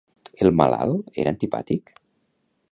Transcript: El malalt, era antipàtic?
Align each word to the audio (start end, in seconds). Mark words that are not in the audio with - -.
El 0.45 0.49
malalt, 0.61 1.11
era 1.25 1.33
antipàtic? 1.35 1.95